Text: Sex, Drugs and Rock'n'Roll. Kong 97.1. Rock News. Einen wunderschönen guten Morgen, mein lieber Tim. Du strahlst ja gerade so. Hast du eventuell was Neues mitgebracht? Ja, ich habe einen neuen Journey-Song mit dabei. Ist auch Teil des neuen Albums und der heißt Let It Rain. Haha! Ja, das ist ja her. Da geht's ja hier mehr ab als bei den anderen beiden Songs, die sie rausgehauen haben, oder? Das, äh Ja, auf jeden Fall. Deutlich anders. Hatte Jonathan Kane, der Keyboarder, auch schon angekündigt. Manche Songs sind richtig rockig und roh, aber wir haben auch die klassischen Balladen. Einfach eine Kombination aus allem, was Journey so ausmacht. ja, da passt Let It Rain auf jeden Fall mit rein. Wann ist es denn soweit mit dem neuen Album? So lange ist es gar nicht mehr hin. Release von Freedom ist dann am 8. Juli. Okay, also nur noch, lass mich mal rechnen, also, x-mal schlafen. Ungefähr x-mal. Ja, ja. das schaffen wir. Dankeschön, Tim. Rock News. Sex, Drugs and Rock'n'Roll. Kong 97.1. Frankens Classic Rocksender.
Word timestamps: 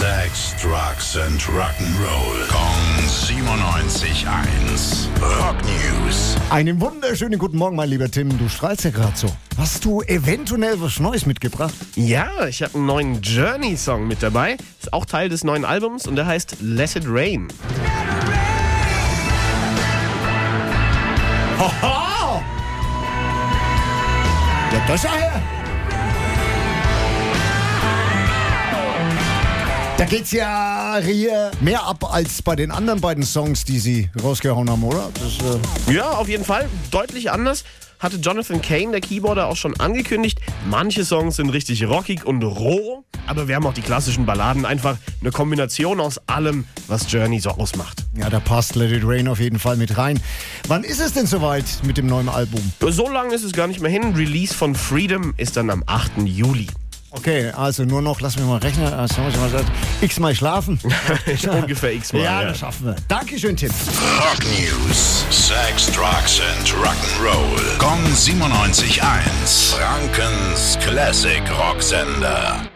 Sex, 0.00 0.56
Drugs 0.62 1.14
and 1.14 1.38
Rock'n'Roll. 1.42 2.48
Kong 2.48 3.04
97.1. 3.04 5.08
Rock 5.20 5.56
News. 5.62 6.36
Einen 6.48 6.80
wunderschönen 6.80 7.38
guten 7.38 7.58
Morgen, 7.58 7.76
mein 7.76 7.90
lieber 7.90 8.10
Tim. 8.10 8.38
Du 8.38 8.48
strahlst 8.48 8.84
ja 8.84 8.92
gerade 8.92 9.14
so. 9.14 9.28
Hast 9.58 9.84
du 9.84 10.00
eventuell 10.00 10.80
was 10.80 11.00
Neues 11.00 11.26
mitgebracht? 11.26 11.74
Ja, 11.96 12.46
ich 12.46 12.62
habe 12.62 12.76
einen 12.76 12.86
neuen 12.86 13.20
Journey-Song 13.20 14.08
mit 14.08 14.22
dabei. 14.22 14.56
Ist 14.80 14.94
auch 14.94 15.04
Teil 15.04 15.28
des 15.28 15.44
neuen 15.44 15.66
Albums 15.66 16.06
und 16.06 16.16
der 16.16 16.24
heißt 16.24 16.56
Let 16.62 16.96
It 16.96 17.04
Rain. 17.06 17.48
Haha! 21.58 22.42
Ja, 24.72 24.80
das 24.86 24.96
ist 24.96 25.04
ja 25.04 25.10
her. 25.10 25.59
Da 30.00 30.06
geht's 30.06 30.32
ja 30.32 30.98
hier 31.04 31.50
mehr 31.60 31.84
ab 31.84 32.10
als 32.10 32.40
bei 32.40 32.56
den 32.56 32.70
anderen 32.70 33.02
beiden 33.02 33.22
Songs, 33.22 33.66
die 33.66 33.78
sie 33.78 34.08
rausgehauen 34.22 34.70
haben, 34.70 34.82
oder? 34.82 35.10
Das, 35.12 35.36
äh 35.90 35.92
Ja, 35.92 36.12
auf 36.12 36.26
jeden 36.26 36.42
Fall. 36.42 36.70
Deutlich 36.90 37.30
anders. 37.30 37.64
Hatte 37.98 38.16
Jonathan 38.16 38.62
Kane, 38.62 38.92
der 38.92 39.02
Keyboarder, 39.02 39.46
auch 39.48 39.56
schon 39.56 39.78
angekündigt. 39.78 40.40
Manche 40.70 41.04
Songs 41.04 41.36
sind 41.36 41.50
richtig 41.50 41.86
rockig 41.86 42.24
und 42.24 42.42
roh, 42.42 43.04
aber 43.26 43.46
wir 43.46 43.56
haben 43.56 43.66
auch 43.66 43.74
die 43.74 43.82
klassischen 43.82 44.24
Balladen. 44.24 44.64
Einfach 44.64 44.96
eine 45.20 45.32
Kombination 45.32 46.00
aus 46.00 46.18
allem, 46.26 46.64
was 46.88 47.12
Journey 47.12 47.38
so 47.38 47.50
ausmacht. 47.50 48.06
ja, 48.16 48.30
da 48.30 48.40
passt 48.40 48.76
Let 48.76 48.92
It 48.92 49.02
Rain 49.04 49.28
auf 49.28 49.38
jeden 49.38 49.58
Fall 49.58 49.76
mit 49.76 49.98
rein. 49.98 50.18
Wann 50.66 50.82
ist 50.82 51.00
es 51.00 51.12
denn 51.12 51.26
soweit 51.26 51.66
mit 51.82 51.98
dem 51.98 52.06
neuen 52.06 52.30
Album? 52.30 52.72
So 52.80 53.10
lange 53.10 53.34
ist 53.34 53.44
es 53.44 53.52
gar 53.52 53.66
nicht 53.66 53.80
mehr 53.82 53.90
hin. 53.90 54.14
Release 54.14 54.54
von 54.54 54.74
Freedom 54.74 55.34
ist 55.36 55.58
dann 55.58 55.68
am 55.68 55.84
8. 55.86 56.22
Juli. 56.24 56.68
Okay, 57.12 57.50
also 57.50 57.84
nur 57.84 58.02
noch, 58.02 58.20
lass 58.20 58.36
mich 58.36 58.46
mal 58.46 58.58
rechnen, 58.58 58.92
also, 58.92 59.20
x-mal 60.00 60.34
schlafen. 60.34 60.78
Ungefähr 61.50 61.92
x-mal. 61.94 62.22
Ja, 62.22 62.42
ja. 62.42 62.48
das 62.48 62.58
schaffen 62.58 62.86
wir. 62.86 62.96
Dankeschön, 63.08 63.56
Tim. 63.56 63.70
Rock 63.70 64.44
News. 64.44 65.24
Sex, 65.30 65.86
Drugs 65.86 66.40
and 66.40 66.68
Rock'n'Roll. 66.68 67.78
Kong 67.78 68.04
97.1. 68.04 69.74
Frankens 69.74 70.78
Classic 70.80 71.42
Rocksender. 71.58 72.69